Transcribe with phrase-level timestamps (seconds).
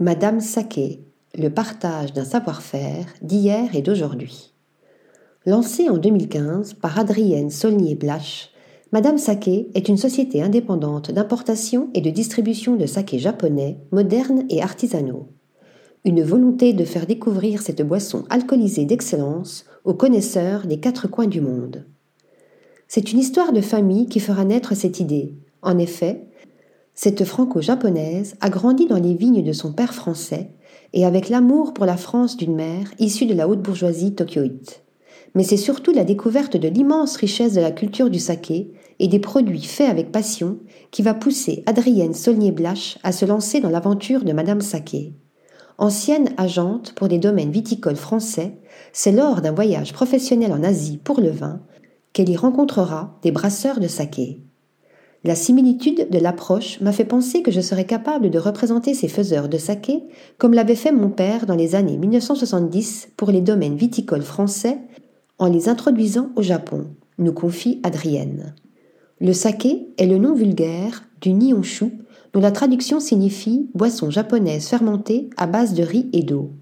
[0.00, 1.00] Madame Saké,
[1.36, 4.54] le partage d'un savoir-faire d'hier et d'aujourd'hui.
[5.44, 8.50] Lancée en 2015 par Adrienne Saulnier-Blache,
[8.92, 14.62] Madame Saké est une société indépendante d'importation et de distribution de saké japonais, modernes et
[14.62, 15.30] artisanaux.
[16.04, 21.40] Une volonté de faire découvrir cette boisson alcoolisée d'excellence aux connaisseurs des quatre coins du
[21.40, 21.86] monde.
[22.86, 25.34] C'est une histoire de famille qui fera naître cette idée.
[25.60, 26.27] En effet,
[27.00, 30.50] cette franco-japonaise a grandi dans les vignes de son père français
[30.92, 34.82] et avec l'amour pour la France d'une mère issue de la haute bourgeoisie tokyoïte.
[35.36, 39.20] Mais c'est surtout la découverte de l'immense richesse de la culture du saké et des
[39.20, 40.58] produits faits avec passion
[40.90, 45.14] qui va pousser Adrienne Saulnier-Blache à se lancer dans l'aventure de Madame Saké.
[45.78, 48.58] Ancienne agente pour des domaines viticoles français,
[48.92, 51.60] c'est lors d'un voyage professionnel en Asie pour le vin
[52.12, 54.47] qu'elle y rencontrera des brasseurs de saké.
[55.24, 59.48] La similitude de l'approche m'a fait penser que je serais capable de représenter ces faiseurs
[59.48, 60.04] de saké
[60.38, 64.78] comme l'avait fait mon père dans les années 1970 pour les domaines viticoles français
[65.38, 66.86] en les introduisant au Japon,
[67.18, 68.54] nous confie Adrienne.
[69.20, 71.98] Le saké est le nom vulgaire du nihonshu
[72.32, 76.52] dont la traduction signifie boisson japonaise fermentée à base de riz et d'eau.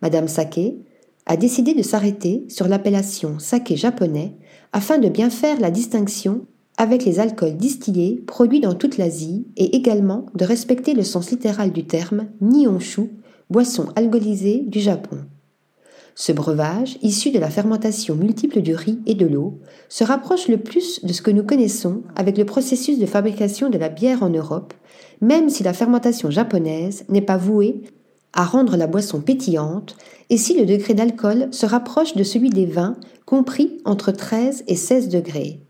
[0.00, 0.78] Madame Saké
[1.26, 4.34] a décidé de s'arrêter sur l'appellation saké japonais
[4.72, 6.46] afin de bien faire la distinction
[6.80, 11.72] avec les alcools distillés produits dans toute l'Asie et également de respecter le sens littéral
[11.72, 13.10] du terme Nihonshu,
[13.50, 15.18] boisson alcoolisée du Japon.
[16.14, 19.58] Ce breuvage, issu de la fermentation multiple du riz et de l'eau,
[19.90, 23.76] se rapproche le plus de ce que nous connaissons avec le processus de fabrication de
[23.76, 24.72] la bière en Europe,
[25.20, 27.82] même si la fermentation japonaise n'est pas vouée
[28.32, 29.98] à rendre la boisson pétillante
[30.30, 34.76] et si le degré d'alcool se rapproche de celui des vins, compris entre 13 et
[34.76, 35.60] 16 degrés.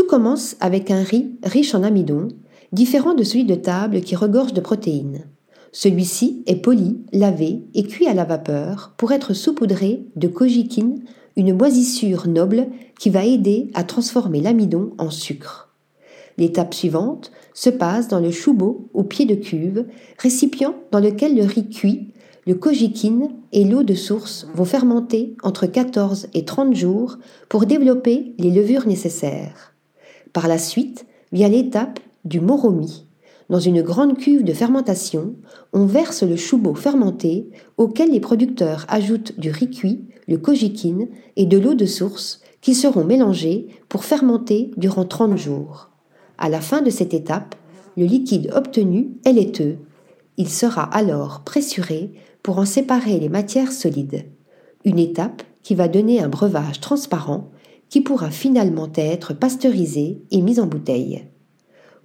[0.00, 2.28] Tout commence avec un riz riche en amidon,
[2.72, 5.26] différent de celui de table qui regorge de protéines.
[5.72, 11.04] Celui-ci est poli, lavé et cuit à la vapeur pour être saupoudré de kojikine,
[11.36, 15.68] une moisissure noble qui va aider à transformer l'amidon en sucre.
[16.38, 19.84] L'étape suivante se passe dans le choubo au pied de cuve,
[20.16, 22.08] récipient dans lequel le riz cuit,
[22.46, 27.18] le kojikine et l'eau de source vont fermenter entre 14 et 30 jours
[27.50, 29.69] pour développer les levures nécessaires.
[30.32, 33.06] Par la suite vient l'étape du moromi.
[33.48, 35.34] Dans une grande cuve de fermentation,
[35.72, 37.48] on verse le choubo fermenté
[37.78, 42.74] auquel les producteurs ajoutent du riz cuit, le kojikine et de l'eau de source qui
[42.74, 45.90] seront mélangés pour fermenter durant 30 jours.
[46.38, 47.56] À la fin de cette étape,
[47.96, 49.78] le liquide obtenu est laiteux.
[50.36, 54.26] Il sera alors pressuré pour en séparer les matières solides.
[54.84, 57.50] Une étape qui va donner un breuvage transparent
[57.90, 61.24] qui pourra finalement être pasteurisée et mise en bouteille.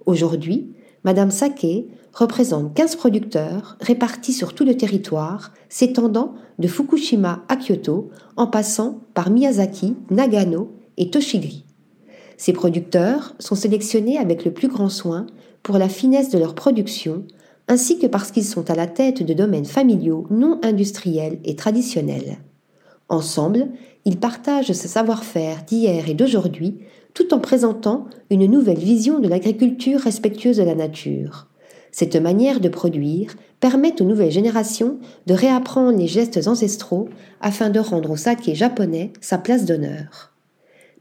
[0.06, 0.74] Aujourd'hui,
[1.04, 8.10] Madame Saké représente 15 producteurs répartis sur tout le territoire, s'étendant de Fukushima à Kyoto
[8.36, 11.66] en passant par Miyazaki, Nagano et Toshigiri.
[12.38, 15.28] Ces producteurs sont sélectionnés avec le plus grand soin
[15.64, 17.24] pour la finesse de leur production,
[17.68, 22.38] ainsi que parce qu'ils sont à la tête de domaines familiaux non industriels et traditionnels.
[23.10, 23.68] Ensemble,
[24.06, 26.80] ils partagent ce savoir-faire d'hier et d'aujourd'hui
[27.14, 31.48] tout en présentant une nouvelle vision de l'agriculture respectueuse de la nature.
[31.92, 37.08] Cette manière de produire permet aux nouvelles générations de réapprendre les gestes ancestraux
[37.40, 40.34] afin de rendre au saké japonais sa place d'honneur.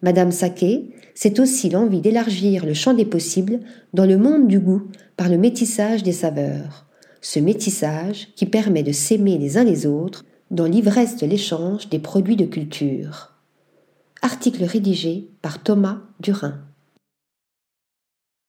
[0.02, 3.60] Madame Saké, c'est aussi l'envie d'élargir le champ des possibles
[3.92, 4.82] dans le monde du goût
[5.16, 6.86] par le métissage des saveurs.
[7.22, 11.98] Ce métissage qui permet de s'aimer les uns les autres dans l'ivresse de l'échange des
[11.98, 13.32] produits de culture.
[14.22, 16.60] Article rédigé par Thomas Durin.